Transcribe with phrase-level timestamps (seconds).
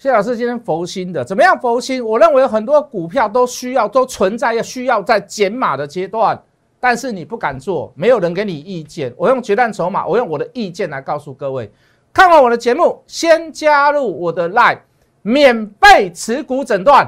[0.00, 1.54] 谢老师今天佛心的怎么样？
[1.60, 6.42] 佛心，我认为很多股票都需要都存在要需要在减码的阶段，
[6.80, 9.12] 但是你不敢做，没有人给你意见。
[9.14, 11.70] 我用决战筹码，我用我的意见来告诉各位。
[12.14, 14.78] 看完我的节目，先加入我的 Line，
[15.20, 17.06] 免费持股诊断。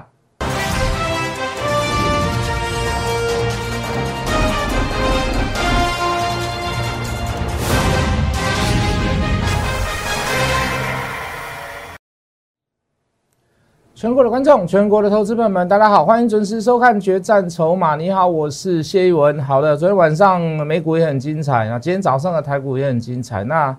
[14.03, 17.95] 全国的观众，全国的投资朋友们，大家好，欢迎准时收看《决战筹码》。
[17.97, 19.41] 你好，我是谢一文。
[19.41, 23.45] 好的，昨天晚上美股也很精彩啊，今天早上的台股也很精彩。
[23.45, 23.77] 那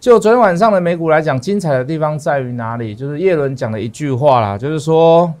[0.00, 2.92] 就昨天晚上的美股来讲，精彩的地方在于哪里？
[2.92, 5.32] 就是叶伦讲了一句话啦，就是说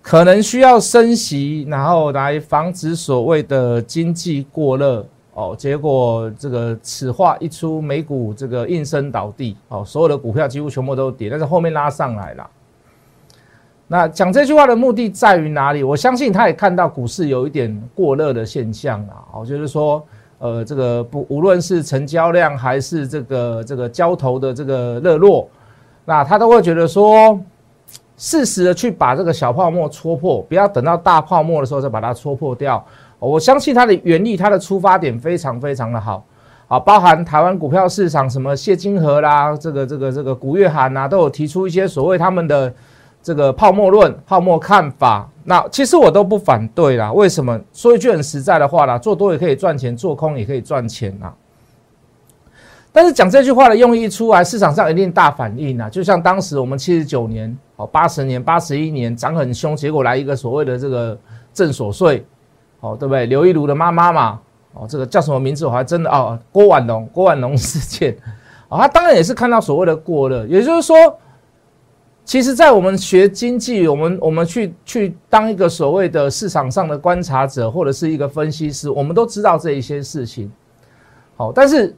[0.00, 5.54] 可能需要升息，然后来防止所谓的经济过热哦。
[5.54, 12.50] 结果这个此话一出，美股这个应声倒地哦，所有的股票几乎全部都跌，但是后面拉上来了。
[13.86, 15.82] 那讲这句话的目的在于哪里？
[15.82, 19.14] 我相信他也看到股市有一点过热的现象啦。
[19.30, 20.02] 哦，就是说，
[20.38, 25.46] 呃，这个不无论是成交量还是这个这个交投的这个热络，
[26.06, 27.38] 那他都会觉得说，
[28.16, 32.82] 适时的去把这个小泡沫戳破，不要等到大泡沫的时候再把它戳破掉。
[33.18, 36.24] 我相信他的原理，他的出发点非常非常的好。
[36.68, 42.72] 啊，包含台湾股票市场什么谢金河啦，这个这个这个古月涵呐，都有提出一些所谓他们的。
[43.24, 47.10] 这个泡沫论、泡沫看法，那其实我都不反对啦。
[47.10, 47.58] 为什么？
[47.72, 51.32] 说一句很实在的话啦，做多也可以赚钱，做空也可以赚钱啊。
[52.92, 55.88] 但是讲这句话的用意出来，市场上一定大反应啊。
[55.88, 61.18] 就像当时我们七十九年、哦八十年、八十一年涨很凶，结果来一个所谓的这个
[61.54, 62.26] 正所税，
[62.80, 63.24] 哦对不对？
[63.24, 64.38] 刘一如的妈妈嘛，
[64.74, 65.64] 哦这个叫什么名字？
[65.64, 68.14] 我还真的哦，郭婉龙，郭婉龙事件，
[68.68, 70.94] 啊，他当然也是看到所谓的过热，也就是说。
[72.24, 80.50] 其实，在我们学经济，我们我们去去当一个所谓的市场上的观察者，或者是一个分析师，我们都知道这一些事情。
[81.36, 81.94] 好，但是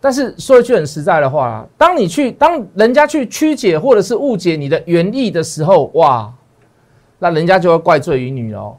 [0.00, 6.32] 但是说一句很实在的话，当你去当人家去曲解或者是误解你的原意的时候，哇，
[7.18, 8.76] 那人家就会怪罪于你哦。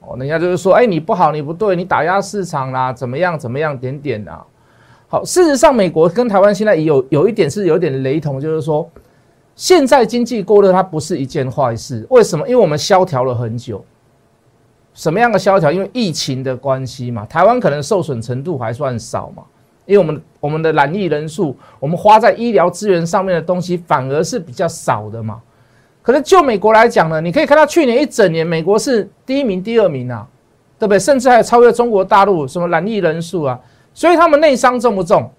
[0.00, 4.42] 哦，人家就是说，哎，你不好，你不对，你打压市场啦，怎么样怎么样，点点啊。
[5.08, 8.88] 好，事实上，美国跟台湾现在有有一点是有点雷同，就是说。
[9.54, 12.06] 现在经济过热，它不是一件坏事。
[12.10, 12.48] 为什么？
[12.48, 13.84] 因为我们萧条了很久。
[14.94, 15.70] 什么样的萧条？
[15.72, 17.24] 因为疫情的关系嘛。
[17.26, 19.42] 台湾可能受损程度还算少嘛，
[19.86, 25.40] 因为我们我们的染疫人数，我们花在医疗资源上面的东西反而是比较少的嘛。
[26.02, 30.26] 可是就美国来讲呢，你可以看到去年一整年，美国是第一名、第二名啊，
[30.78, 30.98] 对不对？
[30.98, 33.58] 甚至还超越中国大陆什么染疫人数啊。
[33.94, 35.30] 所以他们内伤重不重？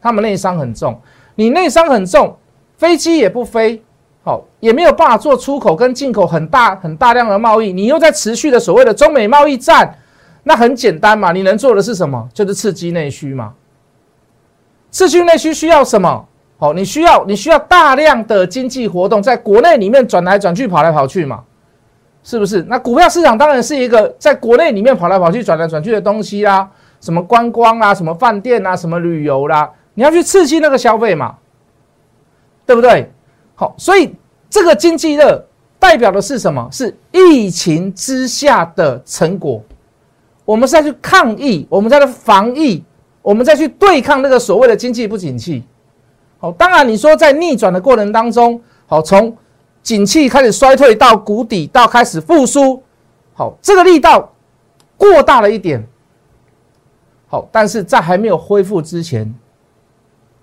[0.00, 1.00] 他们内伤很重。
[1.34, 2.36] 你内伤很重。
[2.76, 3.82] 飞机也不飞，
[4.22, 7.72] 好，也没有办法做出口跟进口很大很大量的贸易。
[7.72, 9.98] 你又在持续的所谓的中美贸易战，
[10.42, 12.28] 那很简单嘛，你能做的是什么？
[12.34, 13.54] 就是刺激内需嘛。
[14.90, 16.26] 刺激内需需要什么？
[16.58, 21.42] 好，你需要你需要大量的经济活动在国内里面转来转去跑来跑去嘛，
[22.22, 22.62] 是不是？
[22.62, 26.68] 那股票市场当然是一个在国内里面跑来跑去转来转去的东西啦，
[27.00, 31.36] 什么观光啊，什么饭店啊，什么旅游啦，你要去刺激那个消费嘛。
[32.66, 33.10] 对不对？
[33.54, 34.14] 好，所以
[34.50, 35.42] 这个经济热
[35.78, 36.68] 代表的是什么？
[36.70, 39.62] 是疫情之下的成果。
[40.44, 42.84] 我们是在去抗疫，我们在去防疫，
[43.22, 45.64] 我们在去对抗那个所谓的经济不景气。
[46.38, 49.36] 好，当然你说在逆转的过程当中，好，从
[49.82, 52.82] 景气开始衰退到谷底到开始复苏，
[53.32, 54.32] 好，这个力道
[54.96, 55.86] 过大了一点。
[57.28, 59.34] 好，但是在还没有恢复之前。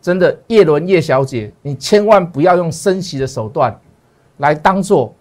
[0.03, 3.73] 真的，叶伦叶小姐，你千万不要用升息的手段
[4.37, 5.15] 来当做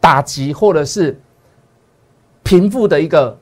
[0.00, 1.20] 打击或者是
[2.42, 3.38] 贫富的一个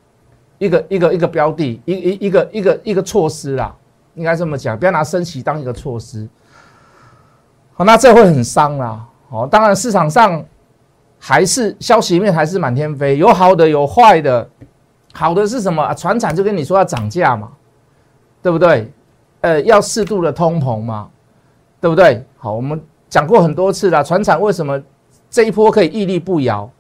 [0.59, 3.73] 一个一个一个标的，一一一个一个一个措施啦，
[4.17, 6.29] 应该这么讲，不要拿升息当一个措施。
[7.75, 9.07] 好，那这会很伤啦。
[9.31, 10.45] 哦，当然市场上
[11.17, 14.51] 还是消息面还是满天飞，有好的有坏的。
[15.13, 15.95] 好的是什么？
[15.95, 17.53] 船产就跟你说要涨价嘛，
[18.43, 18.93] 对不对？
[19.43, 21.09] 呃，要适度的通膨嘛，
[21.81, 22.25] 对不对？
[22.39, 24.81] 好，我们讲过很多次了，船产为什么
[25.29, 26.71] 这一波可以屹立不摇？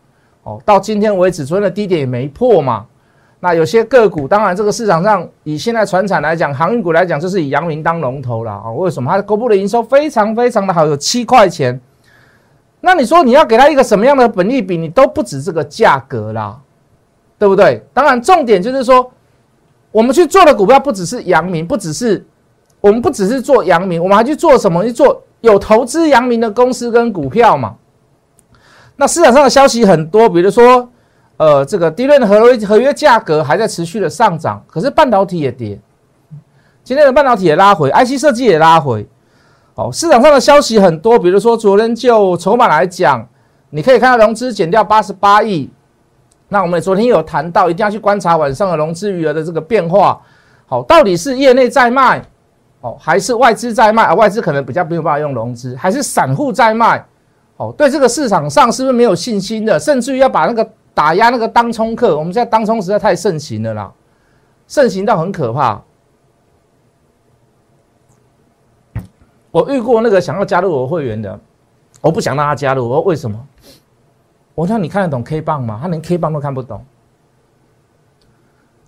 [0.45, 2.87] 哦，到今天为止，昨天的低点也没破嘛。
[3.41, 8.71] 那有些个股，当然这个市场上以现在船产来讲，航运股来讲，就是以阳明当龙头了啊。
[8.71, 9.11] 为什么？
[9.11, 11.81] 它的公布的营收非常非常的好，有七块钱。
[12.81, 16.61] 那你说你要给它一个什么样的本利比，你都不止这个价格啦，
[17.39, 17.85] 对不对？
[17.93, 19.11] 当然，重点就是说，
[19.91, 22.25] 我们去做的股票不只是阳明，不只是。
[22.83, 24.85] 我们不只是做阳明，我们还去做什么？
[24.85, 27.77] 去做有投资阳明的公司跟股票嘛。
[28.97, 30.89] 那市场上的消息很多，比如说，
[31.37, 35.79] 呃，这个低润的合约合约价格还在持续的上涨，可是半导体也跌。
[36.83, 39.07] 今天的半导体也拉回，IC 设计也拉回。
[39.77, 43.25] 哦，市场上的消息很多，比如说昨天就筹码来讲，
[43.71, 45.71] 你可以看到融资减掉八十八亿。
[46.49, 50.21] 那我们昨天有谈到，一定要去观察晚上的融资余额的这个变化。
[50.67, 52.23] 好，到底是业内在卖，
[52.83, 54.05] 哦，还是外资在卖？
[54.05, 57.03] 啊，外资可能比较没有办法用融资，还是散户在卖？
[57.57, 59.79] 哦，对这个市场上是不是没有信心的？
[59.79, 63.93] 甚至于要把那个打压那个当冲客，我们现在当冲实在太盛行了啦，
[64.67, 65.81] 盛行到很可怕。
[69.53, 71.39] 我遇过那个想要加入我会员的，
[72.01, 72.89] 我不想让他加入。
[72.89, 73.39] 我说为什么？
[74.55, 75.79] 我说你看得懂 K 棒吗？
[75.81, 76.85] 他连 K 棒都看不懂。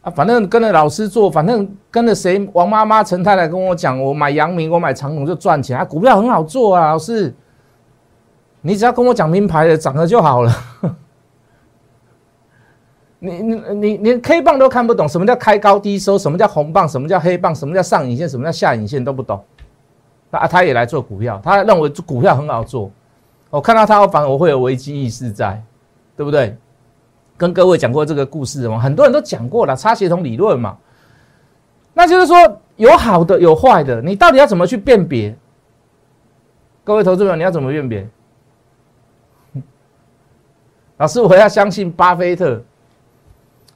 [0.04, 5.78] 啊，反正跟着老师做，反正跟着谁，王妈妈、陈太太跟我讲，我买阳明，我买长虹就赚钱。
[5.78, 7.34] 啊，股票很好做啊，老师，
[8.60, 10.52] 你只要跟我讲名牌的涨了就好了。
[13.18, 16.18] 你你你连 K 棒都看不懂，什么叫开高低收？
[16.18, 16.86] 什么叫红棒？
[16.86, 17.54] 什么叫黑棒？
[17.54, 18.28] 什么叫上影线？
[18.28, 19.42] 什么叫下影线都不懂。
[20.30, 22.90] 啊，他也来做股票，他认为股票很好做。
[23.48, 25.62] 我看到他，我反而我会有危机意识在，
[26.14, 26.54] 对不对？
[27.36, 28.78] 跟各位讲过这个故事吗？
[28.78, 30.76] 很多人都讲过了，差协同理论嘛。
[31.92, 32.36] 那就是说，
[32.76, 35.36] 有好的，有坏的，你到底要怎么去辨别？
[36.82, 38.08] 各位投资者，你要怎么辨别？
[40.98, 42.62] 老师，我要相信巴菲特。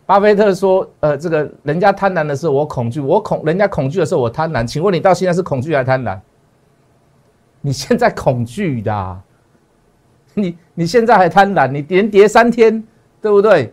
[0.06, 4.66] 巴菲特说：“呃，这个人家贪婪的时候，我恐惧；我恐人家恐惧的时候，我贪婪。
[4.66, 6.18] 请问你到现在是恐惧还是贪婪？”
[7.60, 9.20] 你现在恐惧的，
[10.32, 12.82] 你你现在还贪婪，你连跌三天，
[13.20, 13.72] 对不对？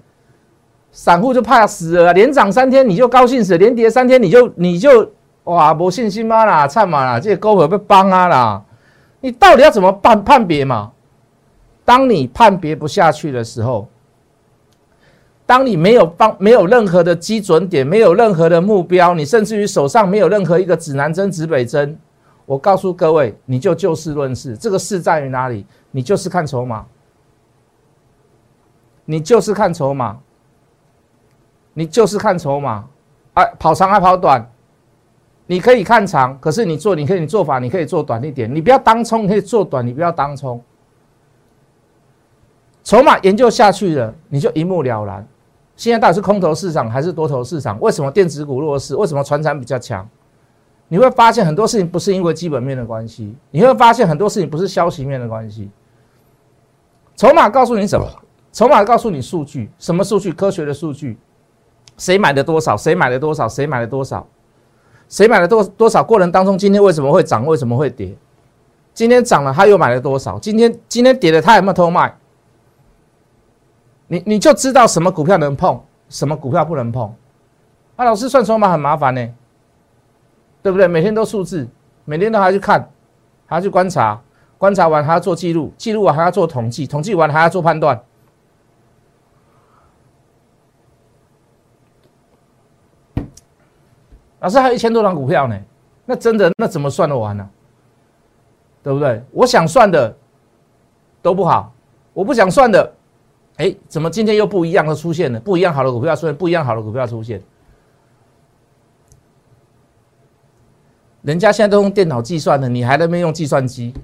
[0.92, 5.12] 散户就怕死了，连涨三天你就高兴死，连跌三天你就你就
[5.44, 8.64] 哇没信心嘛啦，惨嘛啦，这些高手被帮啊啦，
[9.20, 10.92] 你到底要怎么判判别嘛？
[11.84, 13.88] 当你判别不下去的时候，
[15.46, 21.98] 当你没有帮没有任何的基准点，没有任何的目标，你甚至于手上没有任何一个指南针、指北针。
[22.46, 24.56] 我告诉各位，你就就事论事。
[24.56, 25.66] 这个事在于哪里？
[25.92, 26.86] 你就是看筹码，
[29.06, 30.18] 你就是看筹码，
[31.74, 32.86] 你就是看筹码。
[33.36, 34.50] 哎，跑长还跑短？
[35.48, 38.54] 你可以看长，可是你做，你可以你做法，你可以做短一点。
[38.54, 40.60] 你不要当冲，可以做短，你不要当冲。
[42.84, 45.28] 筹码研究下去了，你就一目了然。
[45.76, 47.80] 现在到底是空头市场还是多头市场？
[47.80, 48.96] 为什么电子股弱势？
[48.96, 50.08] 为什么船产比较强？
[50.88, 55.70] 你会发现很多事情不是因为基本面的关系，你会发现很多事情不是消息面的关系。
[57.16, 58.08] 筹码告诉你什么？
[58.56, 60.32] 筹码告诉你数据，什么数据？
[60.32, 61.18] 科学的数据。
[61.98, 62.78] 谁买了多少？
[62.78, 63.50] 谁买了多少？
[63.50, 64.26] 谁买了多少？
[65.10, 66.02] 谁买了多多少？
[66.02, 67.46] 过程当中，今天为什么会涨？
[67.46, 68.16] 为什么会跌？
[68.94, 70.40] 今天涨了，他又买了多少？
[70.40, 72.16] 今天今天跌了，他有没有偷卖？
[74.08, 77.14] 你你就知道什么股票能碰，什么股票不能碰。
[77.98, 79.34] 啊，老师算筹码很麻烦呢。
[80.64, 80.88] 对不对？
[80.88, 81.68] 每天都数字，
[82.06, 82.90] 每天都还要去看，
[83.48, 84.22] 还要去观察，
[84.58, 88.02] 观察完还要做记录，记录完还要做统计，统计完还要做判断。
[94.46, 95.60] 老师还有一千多张股票呢，
[96.06, 97.50] 那真的那怎么算得完呢？
[98.84, 99.20] 对不对？
[99.32, 100.16] 我想算的
[101.20, 101.74] 都不好，
[102.14, 102.94] 我不想算的，
[103.58, 105.40] 哎，怎么今天又不一样的出现了？
[105.40, 107.42] 不一样好的股票出现，不一样好的股票出现。
[111.24, 113.96] 人家现在都用电脑计算了，你还那边用计算机？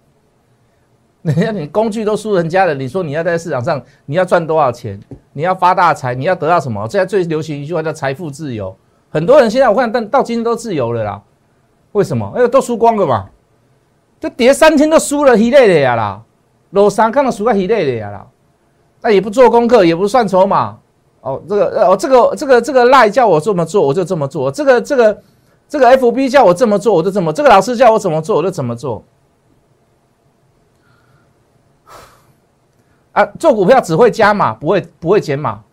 [1.20, 4.98] 人家你工具都输人家了，你说你要在市场上你要赚多少钱？
[5.34, 6.14] 你要发大财？
[6.14, 6.88] 你要得到什么？
[6.88, 8.74] 现在最流行一句话叫财富自由。
[9.16, 11.22] 很多人现在我看，但到今天都自由了啦。
[11.92, 12.30] 为什么？
[12.36, 13.30] 因为，都输光了嘛？
[14.20, 16.20] 就跌三天都输了一累的呀啦，
[16.72, 18.26] 落三看到输个一累的呀啦。
[19.00, 20.76] 那也不做功课，也不算筹码。
[21.22, 24.50] 哦，这个哦，这个这个这个赖叫我这么做，我就这么做。
[24.52, 25.18] 这个这个。
[25.68, 29.02] 这个 F B 叫我这么做，我就这么；这个老师叫我怎么做，我就怎么做。
[33.10, 35.64] 啊，做股票只会加码，不会不会减码。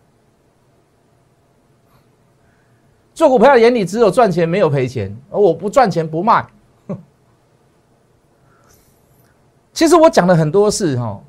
[3.14, 5.16] 做股票眼里只有赚钱，没有赔钱。
[5.30, 6.44] 而我不赚钱不卖。
[9.72, 11.20] 其实我讲的很多事哈，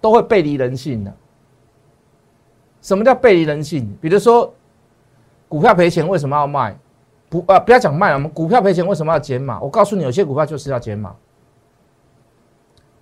[0.00, 1.14] 都会背离人性的。
[2.80, 3.96] 什么叫背离人性？
[4.00, 4.52] 比如说，
[5.48, 6.76] 股票赔钱为什么要卖？
[7.30, 8.14] 不啊，不要讲卖了。
[8.14, 9.60] 我们股票赔钱为什么要减码？
[9.60, 11.14] 我告诉你，有些股票就是要减码。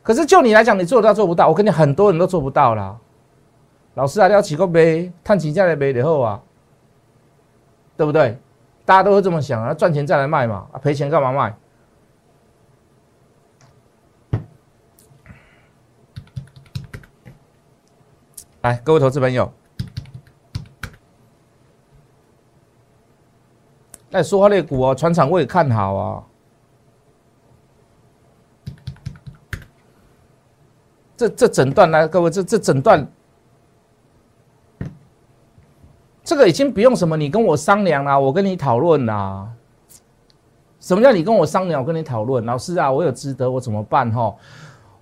[0.03, 1.49] 可是就你来讲，你做得到做不到？
[1.49, 2.97] 我跟你很多人都做不到啦。
[3.95, 6.41] 老师啊，要起个杯，探起价来杯以后啊，
[8.01, 8.35] 对不对？
[8.87, 11.55] 大家都是这么想啊，赚钱再来卖嘛，啊，赔钱干嘛卖？
[18.63, 19.53] 来，各位投资朋友，
[24.09, 26.25] 那说话类股哦，全场我也看好啊。
[31.19, 33.07] 这这整段来，各位这这整段。
[36.31, 39.51] 这个已经不用什么你跟我商量啦，我跟你讨论啦。
[40.79, 41.81] 什么叫你跟我商量？
[41.81, 44.09] 我跟你讨论，老师啊，我有值得，我怎么办？
[44.13, 44.33] 哈，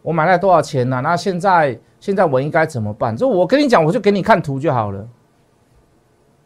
[0.00, 1.02] 我买了多少钱呢？
[1.02, 3.14] 那现在现在我应该怎么办？
[3.14, 5.06] 就我跟你讲，我就给你看图就好了，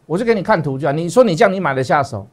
[0.05, 0.93] 我就给你看图就好。
[0.93, 2.27] 你说你这样你买得下手？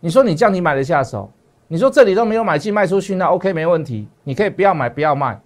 [0.00, 1.30] 你说你这样你买得下手？
[1.68, 5.40] 你说这里都没有买进卖出去，那 OK 没问题，你可以不要买不要卖，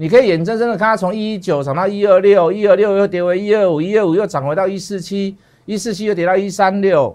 [0.00, 7.14] 你可以眼睁睁的看它从一一九涨到一二六，一二六又跌回一二五，一二五又涨回到一四七，一四七又跌到一三六。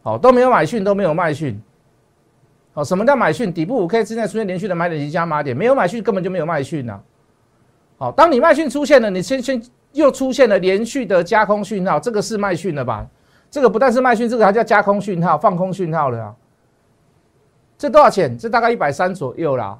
[0.00, 1.60] 好，都没有买讯，都没有卖讯。
[2.72, 3.52] 好，什么叫买讯？
[3.52, 7.00] 底部五 K 之内出现连续的买点及加码点，没有买讯根本就没有卖讯呐。
[7.98, 13.04] 好，当你卖讯出现了，你先先又出现了连续的加空讯号，这个是卖讯了吧？
[13.50, 16.34] 这个不但是卖讯，这个还叫加空讯号、放空讯号了啊。
[17.76, 18.38] 这多少钱？
[18.38, 19.76] 这大概一百三左右啦。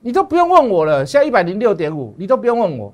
[0.00, 2.92] 你都不用问我了，现在一百零六点五，你都不用问我。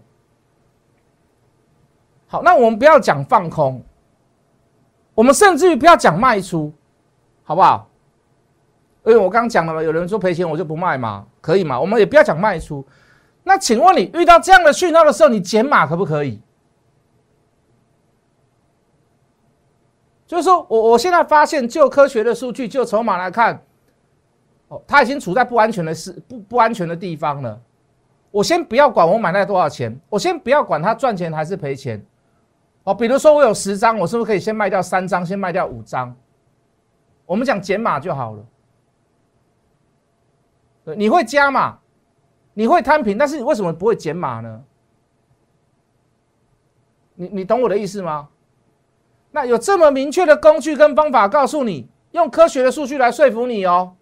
[2.26, 3.82] 好，那我们不要讲放空。
[5.14, 6.72] 我们甚至于不要讲卖出，
[7.44, 7.88] 好不好？
[9.04, 11.80] 因为我刚讲了嘛，有人说赔钱我就不卖嘛，可以嘛？
[11.80, 12.84] 我们也不要讲卖出。
[13.44, 16.40] 那请问你遇到这样的讯号的时候，你减码可不可以？
[20.26, 23.62] 就是说我我现在发现，就科学的数据，就筹码来看，
[24.68, 27.60] 哦，它已经处在不安全的事不不安全的地方了。
[28.30, 32.04] 我先不要管我买了多少钱，我先不要管它赚钱还是赔钱。
[32.84, 36.14] 哦，比如说我有十张，我是不是可以先卖掉三张，先卖掉五张？
[37.24, 38.44] 我们讲减码就好了。
[40.94, 41.78] 你会加码，
[42.54, 44.62] 你会摊平，但是你为什么不会减码呢？
[47.14, 48.28] 你你懂我的意思吗？
[49.30, 53.96] 那有这么明确的工具跟方法告诉你，用科学的数据来说服你哦。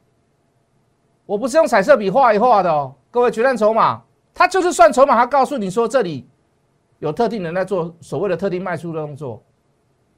[1.26, 4.02] 我不是用彩色笔画一画的哦，各位决战筹码，
[4.34, 6.28] 它就是算筹码，它告诉你说这里。
[7.00, 9.42] 有特定人在做所谓的特定卖出的动作，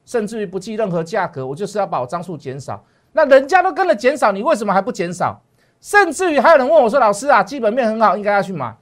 [0.05, 2.81] 甚至于不计任何价格，我就是要把我张数减少。
[3.11, 5.41] 那人家都跟着减少，你为什么还不减少？
[5.81, 8.77] 甚至于还有人问我说：“老师啊，基本面很好，应该要去买。”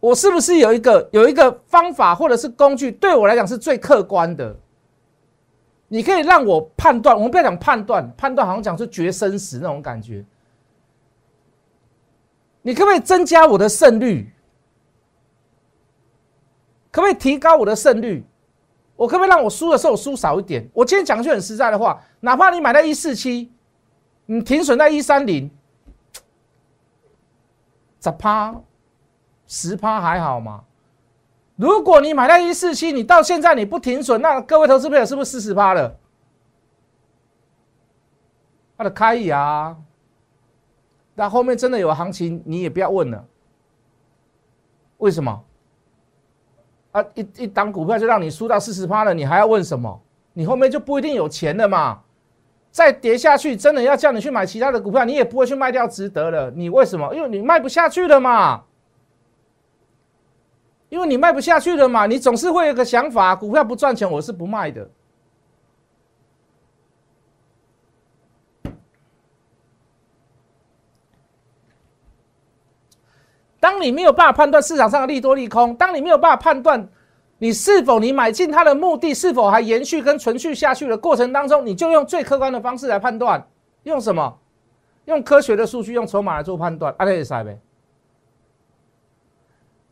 [0.00, 4.56] 我是不是有一个有一个方法或者是工具，对我来讲是最客观的？
[5.92, 10.24] 你可以让我判断，我们不要讲判断，判断好像讲是决生死那种感觉。
[12.62, 14.32] 你可不可以增加我的胜率？
[16.92, 18.24] 可不可以提高我的胜率？
[18.94, 20.64] 我可不可以让我输的时候输少一点？
[20.72, 23.50] 我今天讲句很实在的话，哪怕你买在一四七，
[24.26, 25.50] 你停损在一三零，
[28.00, 28.54] 十趴、
[29.48, 30.62] 十趴还好吗？
[31.60, 35.94] 如果你买在一四七，你到现在你不停损，那各位投资朋友是不是四十趴了？
[38.78, 39.76] 它的开牙，
[41.14, 43.22] 那后面真的有行情，你也不要问了。
[44.96, 45.44] 为什么？
[46.92, 50.00] 啊，一一档股票就让你输到四十趴了，你还要问什么？
[50.32, 52.00] 你后面就不一定有钱了嘛。
[52.70, 56.50] 再跌下去，真的要叫你去买其他的股票，你也不会去卖掉，值得了。
[56.52, 57.14] 你为什么？
[57.14, 58.62] 因为你卖不下去了嘛。
[60.90, 64.86] 因为你卖不下去了嘛，你总是会有个想法，股票不赚钱，我是不卖的。
[73.58, 76.88] 当你没有办法判断市场上的利多利空，当你没有办法判断
[77.38, 83.46] 你是否你买进它的目的是否还延续跟存续下去的过程当中，你就用最客观的方式来判断，
[83.84, 84.38] 用什么？
[85.04, 86.94] 用科学的数据，用筹码来做判断。
[86.98, 87.60] 阿雷塞呗，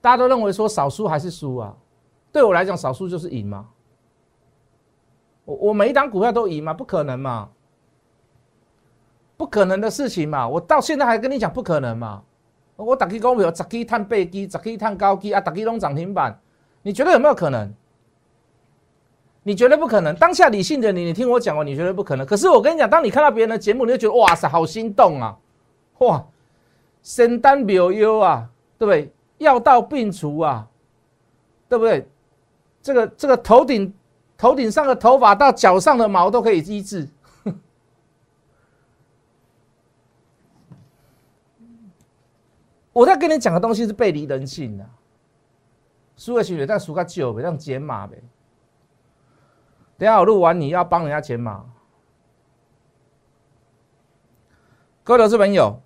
[0.01, 1.75] 大家都认为说少输还是输啊？
[2.31, 3.67] 对我来讲，少输就是赢嘛。
[5.45, 6.75] 我我每一档股票都赢吗？
[6.75, 7.49] 不可能嘛，
[9.37, 10.47] 不可能的事情嘛。
[10.47, 12.23] 我到现在还跟你讲不可能嘛。
[12.77, 16.39] 我打基股票，十基探背基，十基探高基啊，打基拢涨停板，
[16.83, 17.75] 你觉得有没有可能？
[19.43, 20.15] 你觉得不可能？
[20.15, 22.27] 当下理性的你，你听我讲哦，你觉得不可能。
[22.27, 25.37] 可是我跟你讲，当你看到别人的节目，你就觉得哇塞，好心动啊！
[25.99, 26.25] 哇，
[27.03, 29.13] 身单表优啊，对不对？
[29.39, 30.69] 药到病除啊，
[31.69, 32.07] 对不对？
[32.81, 33.93] 这个这个头顶
[34.37, 37.09] 头顶上的头发到脚上的毛都可以医治。
[42.93, 44.89] 我在跟你讲的东西是背离人性的，
[46.17, 48.23] 输了钱，但输个久呗，让减码呗。
[49.97, 51.65] 等下我录完，你要帮人家减码。
[55.03, 55.81] 各位投资朋友，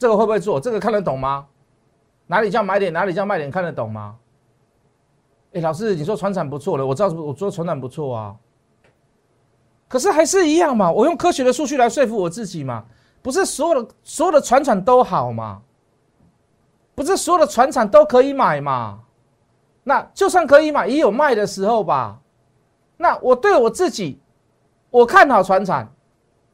[0.00, 0.58] 这个会不会做？
[0.58, 1.46] 这个看得懂吗？
[2.26, 4.16] 哪里叫买点，哪里叫卖点，看得懂吗？
[5.52, 8.34] 哎，老师，你说船产不错了，我知道我说船产不错啊，
[9.88, 12.86] 可是还是一样嘛，我用科学的数据来说服我自己嘛，
[13.20, 15.60] 不是所有的所有的船产都好嘛，
[16.94, 19.00] 不是所有的船产都可以买嘛，
[19.84, 22.18] 那就算可以买，也有卖的时候吧。
[22.96, 24.18] 那我对我自己，
[24.88, 25.92] 我看好船产，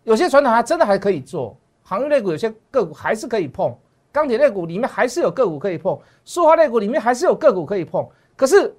[0.02, 1.56] 有些船产它真的还可以做，
[1.88, 3.72] 航运类股有些个股还是可以碰。
[4.10, 8.04] 钢铁类股里面还是有个股可以碰，塑化类股里面还是有个股可以碰。
[8.34, 8.74] 可是，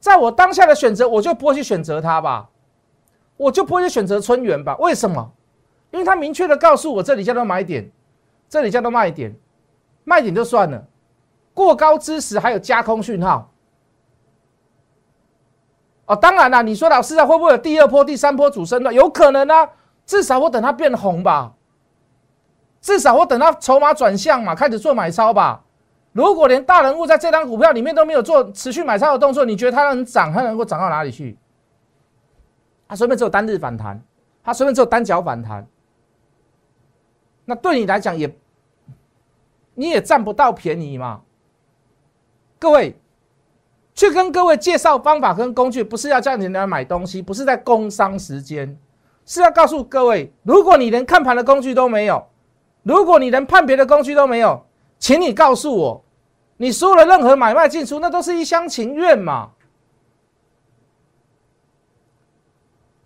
[0.00, 2.48] 在我当下的选择，我就不会去选择它吧，
[3.36, 4.74] 我就不会去选择春源吧？
[4.78, 5.32] 为什么？
[5.90, 7.88] 因为它明确的告诉我，这里叫做买点，
[8.48, 9.36] 这里叫做卖点，
[10.02, 10.82] 卖点就算了，
[11.52, 13.52] 过高之时还有加空讯号。
[16.06, 18.94] 哦，当然啦，你说老师啊，会不会有第二波、第三波主升段？
[18.94, 19.70] 有可能啊，
[20.06, 21.52] 至少我等它变红吧。
[22.84, 25.64] 至少我等到筹码转向嘛，开始做买超吧。
[26.12, 30.30] 如果连大人物在这张股票里面都没有做持续买超的动作，你觉得它能涨？
[30.30, 31.38] 它能够涨到哪里去？
[32.86, 34.02] 它随便只有单日反弹，
[34.42, 35.66] 它随便只有单脚反弹，
[37.46, 38.36] 那对你来讲也，
[39.74, 41.22] 你也占不到便宜嘛。
[42.58, 42.94] 各位，
[43.94, 48.78] 去跟各位介绍方法跟工具，不是要叫你来买东西，不是在工商时间，
[49.24, 52.26] 是要告诉各位，如果你连看盘的工具都没有。
[52.84, 54.64] 如果你连判别的工具都没有，
[54.98, 56.04] 请你告诉我，
[56.58, 59.50] 你所有的任何买卖进出，那都是一厢情愿嘛？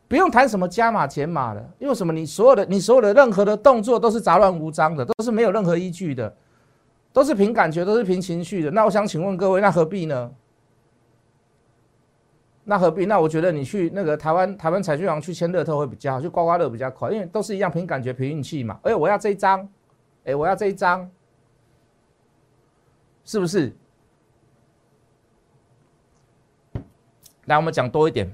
[0.08, 2.12] 不用谈什么加码减码的，因为什么？
[2.12, 6.35] 你所有的你所有的任何的动作都是杂乱无章的，都是没有任何依据的，
[7.12, 8.70] 都是凭感觉，都是凭情绪的。
[8.70, 10.30] 那我想请问各位，那何必呢？
[12.71, 13.07] 那何必？
[13.07, 18.78] 那我觉得你去那个台湾台湾彩券行去签乐透会比较好，去刮刮乐比较快，因为都是一样凭感觉凭运气嘛。
[18.83, 19.67] 哎，我要这一张，
[20.26, 21.11] 哎，我要这一张，
[23.25, 23.75] 是不是？
[27.47, 28.31] 来，我们讲多一点，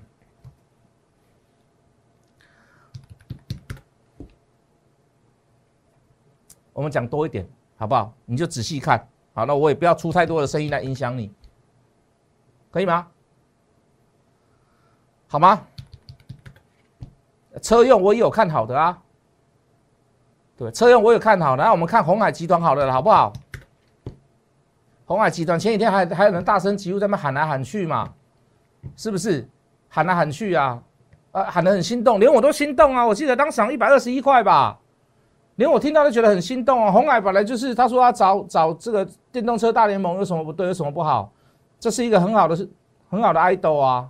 [6.72, 8.12] 我们讲多一点，好不好？
[8.24, 11.32] 你就仔细看，好，那我也不要出太多的声音来影响你，
[12.72, 13.06] 可以吗？
[15.34, 15.60] 好吗？
[17.60, 18.96] 车用我也有看好的啊，
[20.56, 21.64] 对，车用我有看好的。
[21.64, 23.32] 那我们看红海集团好了，好不好？
[25.04, 28.12] 红海集团前几天还还有人大声疾呼在那喊来喊去嘛，
[28.94, 29.44] 是不是？
[29.88, 30.80] 喊来喊去啊，
[31.32, 33.04] 啊，喊得很心动，连我都心动啊！
[33.04, 34.78] 我记得当时一百二十一块吧，
[35.56, 36.92] 连我听到都觉得很心动啊。
[36.92, 40.68] 红海本来就是他说要找找这个电动车大联盟，有什么不对？
[40.68, 41.32] 有什么不好？
[41.80, 42.70] 这是一个很好的是
[43.10, 44.08] 很好的 idol 啊。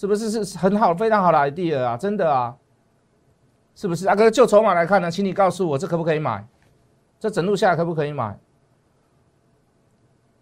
[0.00, 1.94] 是不是是很好、非常好的 idea 啊？
[1.94, 2.56] 真的啊，
[3.74, 4.08] 是不是？
[4.08, 6.42] 阿哥就筹码来看呢，请你告诉我，这可不可以买？
[7.18, 8.38] 这整路下来可不可以买？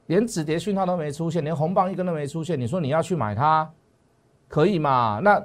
[0.06, 3.68] 连止跌讯号都没出现，连红棒一根都没出现，你说你要去买它，
[4.46, 5.20] 可以吗？
[5.24, 5.44] 那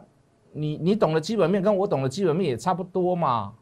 [0.52, 3.54] 你你懂的基本面跟我懂的基本面也差不多嘛？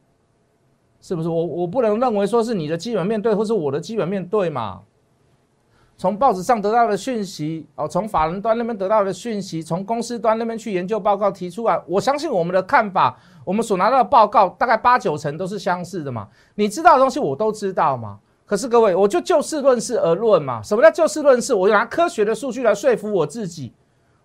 [0.99, 1.29] 是不是？
[1.29, 4.81] 我我不能认为说是你的基本面对，或是我的基本面对嘛？
[6.01, 16.27] 从报纸上得到的讯息，哦，从法人端那边得到的讯息，从公司端那边去研究报告提出来，我相信我们的看法，我们所拿到的报告大概八九成都是相似的嘛。
[16.55, 18.17] 你知道的东西我都知道嘛。
[18.47, 20.59] 可是各位，我就就事论事而论嘛。
[20.63, 21.53] 什么叫就事论事？
[21.53, 23.71] 我拿科学的数据来说服我自己，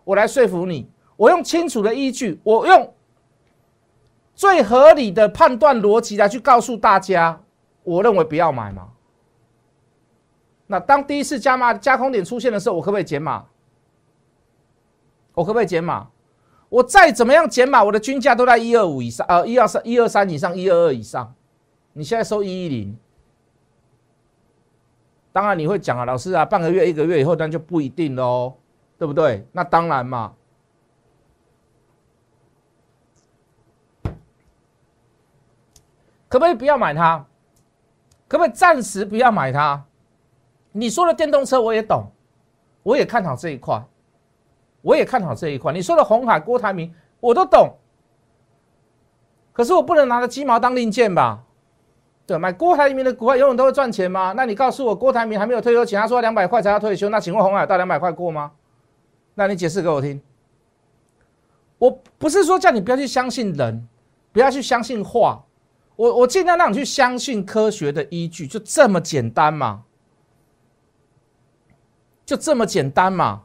[0.04, 2.90] 我来说服你，我用清楚的依据，我用
[4.34, 7.38] 最合理的判断逻辑来去告诉大家，
[7.84, 8.88] 我认为不要买嘛。
[10.68, 13.44] 那当第一次加码加空点出现的时候，我可不可以减码？
[15.34, 16.08] 我可不可以减码？
[16.68, 21.32] 我再怎么样减码，我的均价都在一二五以上，呃，一二三一二三以上，一二二以上。
[21.92, 22.98] 你现在收一一零，
[25.32, 28.54] 当然你会讲啊，老师啊，半个月一个月以后那就不一定喽，
[28.98, 29.46] 对不对？
[29.52, 30.34] 那当然嘛，
[36.28, 37.24] 可不可以不要买它？
[38.28, 39.85] 可不可以暂时不要买它？
[40.76, 42.04] 你说的电动车我也懂，
[42.82, 43.82] 我也看好这一块，
[44.82, 45.72] 我也看好这一块。
[45.72, 47.74] 你说的红海、郭台铭我都懂，
[49.54, 51.42] 可是我不能拿着鸡毛当令箭吧？
[52.26, 54.34] 对，买郭台铭的股票永远都会赚钱吗？
[54.36, 58.52] 那你告诉我，郭台铭还没有退休前，他说两百块才要退休，那请问红海到两百块过吗？
[59.34, 60.20] 那你解释给我听。
[61.78, 63.88] 我不是说叫你不要去相信人，
[64.32, 65.44] 不要去相信话，
[65.94, 69.84] 我我尽量让你去相信科学的依据，就这么简单嘛。
[72.26, 73.44] 就这么简单嘛？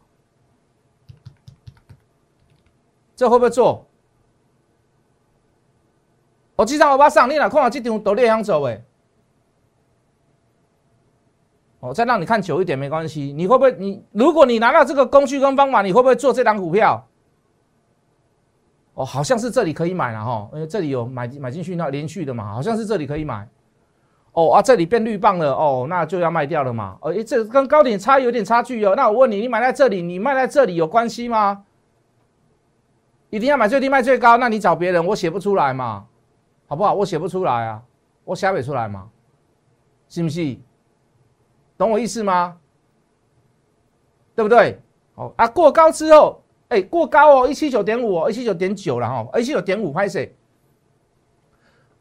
[3.15, 3.85] 这会不会做？
[6.55, 8.83] 我机场我把上你哪看到这张都列想走诶？
[11.79, 13.31] 哦，再让你看久一点没关系。
[13.33, 13.71] 你会不会？
[13.73, 17.07] 你如果你拿到这个工具跟方法，你会不会做这档股票？
[18.95, 23.47] 哦，好像是这里可以买了哈，因为这里有买买进去那连续的嘛，好像是这里可以买。
[24.33, 26.97] 哦啊，这里变绿棒了哦，那就要卖掉了嘛。
[27.01, 28.93] 哦，这跟高点差有点差距哦。
[28.95, 31.65] 那我问你，你买在这里，你卖在这里有关系吗？
[33.29, 34.37] 一定要买最低卖最高？
[34.37, 36.05] 那你找别人，我写不出来嘛，
[36.67, 36.93] 好不好？
[36.93, 37.81] 我写不出来啊，
[38.23, 39.09] 我写不出来嘛，
[40.07, 40.57] 是不是？
[41.77, 42.57] 懂我意思吗？
[44.33, 44.79] 对不对？
[45.15, 50.33] 哦啊，过高之后，哎，过高哦，一七九点五哦，一七九点九了哈，一七九点五拍谁。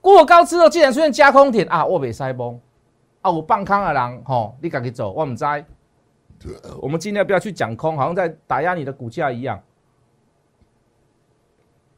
[0.00, 2.58] 过高之后，竟然出现加空点啊，我被塞崩
[3.20, 5.44] 啊，我放空的人吼，你赶紧走，我唔知。
[6.80, 9.62] 我们尽量不要去讲空，好像在打压你的股价一样。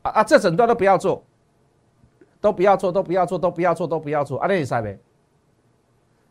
[0.03, 1.23] 啊啊，这整段都不要做，
[2.41, 4.99] 都不要做，都不要做，都不要做，都不要做，啊，你塞呗。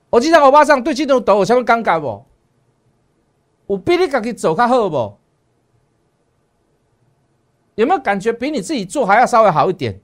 [0.10, 2.26] 我经常我巴上对这种抖有什么尴尬不？
[3.66, 5.18] 我比你自己走较好不？
[7.76, 9.98] 有没有感觉比你自己做还要稍微好一点？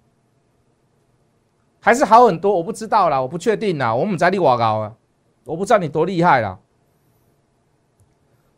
[1.88, 2.54] 还是好很多？
[2.54, 3.96] 我不知道啦，我不确定啦。
[3.96, 4.94] 我们在你瓦高啊，
[5.46, 6.60] 我不知道你多厉害啦，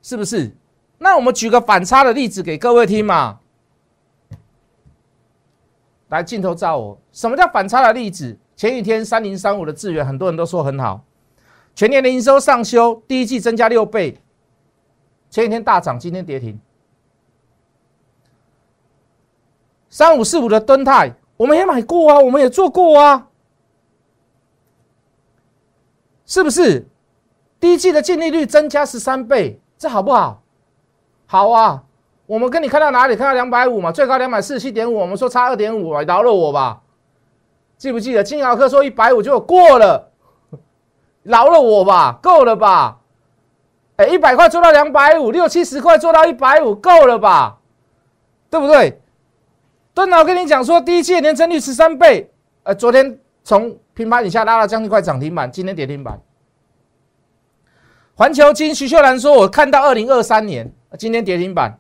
[0.02, 0.52] 是不是？
[0.98, 3.40] 那我们举个反差的例子给各位听嘛。
[6.08, 7.00] 来，镜头照我。
[7.12, 8.36] 什么叫反差的例子？
[8.56, 11.06] 前几天三零三五的资源，很多人都说很好。
[11.76, 14.20] 全年的营收上修，第一季增加六倍，
[15.30, 16.60] 前几天大涨，今天跌停。
[19.88, 23.28] 三五四五的敦泰，我们也买过啊，我们也做过啊，
[26.26, 26.86] 是不是？
[27.62, 30.42] 第一季的净利率增加十三倍，这好不好？
[31.28, 31.82] 好啊，
[32.26, 33.16] 我们跟你看到哪里？
[33.16, 36.82] 看到两百五嘛，最高两百四十七点五，我们说差二点五，饶了我吧。
[37.78, 40.12] 记不记得金豪科说一百五就过了？
[41.24, 43.00] 饶了我吧，够了吧？
[43.96, 47.60] 哎，一百块做到两百五，六七十块做到一百五，够了吧？
[48.50, 49.02] 对不对？
[50.00, 52.32] 敦老跟你讲说，第一季年增率十三倍，
[52.64, 56.18] 呃，昨天从平盘以下拉到将近快涨停板，今天跌停板。
[58.16, 61.78] 环球金徐秀兰说，我看到二零二三年，今天跌停板。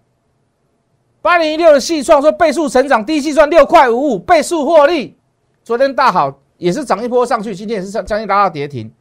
[1.21, 5.17] 八零一六的细创说，倍数成长，第一季赚六块五五，倍数获利，
[5.63, 8.91] 昨天大好，也是涨一波上去，今天也是将将近拉到跌停。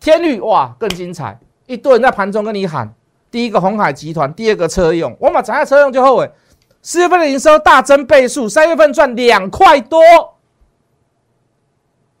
[0.00, 2.92] 天律哇更精彩，一堆人在盘中跟你喊：
[3.30, 5.16] 第一个红海集团，第二个车用。
[5.20, 6.28] 我马涨下车用就后悔。
[6.84, 9.98] 四月份的营收大增倍数，三月份赚两块多。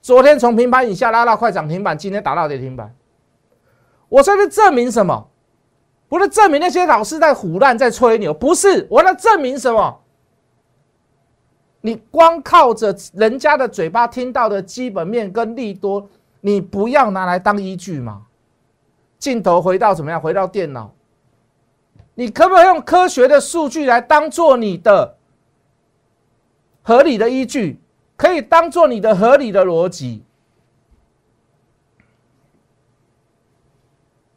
[0.00, 2.92] 昨天从平盘以下拉到快涨停板，今天打到跌停板。
[4.08, 5.28] 我在这证明什么？
[6.08, 8.86] 不是证明那些老师在胡乱在吹牛，不是。
[8.90, 10.00] 我在证明什么？
[11.82, 16.08] 你光靠着人家的嘴巴听到的基本面跟利多。
[16.40, 18.22] 你不要拿来当依据嘛？
[19.18, 20.18] 镜头回到怎么样？
[20.18, 20.94] 回到电脑，
[22.14, 25.16] 你可不可以用科学的数据来当做你的
[26.82, 27.80] 合理的依据？
[28.16, 30.22] 可以当做你的合理的逻辑，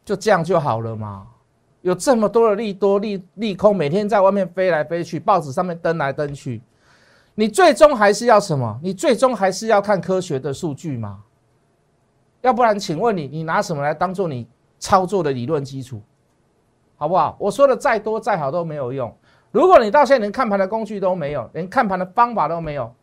[0.03, 1.27] 就这样就好了嘛？
[1.81, 6.59] 有这么多的利多利利空，每天在外面飞来飞去，报纸上面登来登去，
[7.35, 8.79] 你最终还是要什么？
[8.81, 11.23] 你最终还是要看科学的数据嘛？
[12.41, 14.47] 要不然，请问你，你拿什么来当做你
[14.79, 16.01] 操作的理论基础，
[16.97, 17.37] 好不好？
[17.39, 19.15] 我说的再多再好都没有用。
[19.51, 22.93] 如果你到现在连看盘的工具都没有，连看盘的方法都没有，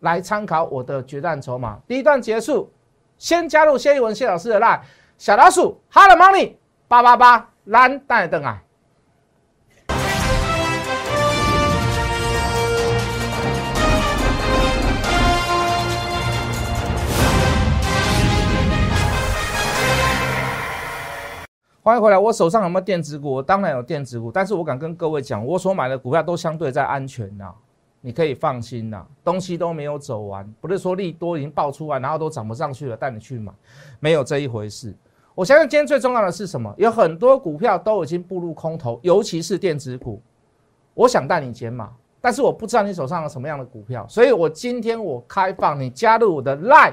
[0.00, 1.78] 来参考我的决战筹码。
[1.86, 2.72] 第一段结束，
[3.18, 4.80] 先加入谢一文谢老师的 line
[5.18, 6.54] 小老鼠 Hello Money
[6.88, 8.62] 八八八蓝带灯啊。
[21.82, 23.40] 欢迎回来，我手上有没有电子股？
[23.40, 27.50] 当然有电子股，但是我敢跟各位讲，我所买的股票都相对在安全呐，
[28.02, 33.50] 你可以放心呐，东西都没有走完，不是说利多已经爆出来，然后都涨不上去了，带你去买，
[33.98, 34.94] 没有这一回事。
[35.34, 36.70] 我相信今天最重要的是什么？
[36.76, 40.20] 有很多股票都已经步入空头，尤其是电子股，
[40.92, 41.90] 我想带你减码，
[42.20, 46.92] 但是我不知道你手上有什么样的股票，所以我今天我开放你加入我的 Line。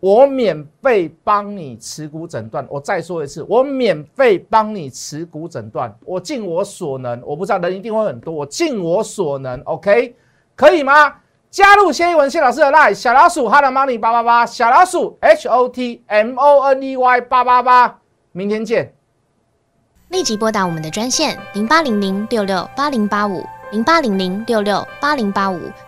[0.00, 10.14] 我免费帮你持股诊断，我再说一次，我免费帮你持股诊断，我尽我所能，我不知道人一定会很多，我尽我所能，OK，
[10.54, 11.14] 可以吗？
[11.50, 17.98] 加入谢一文谢老师的 line 小老鼠 Hot Money 八八八，小老鼠 H O T M O N E Y 八八八，
[18.32, 18.94] 明天见。
[20.10, 23.42] 立即拨打我们的专线零八零零六六八零八五。
[23.70, 25.60] 零八零零六六八零八五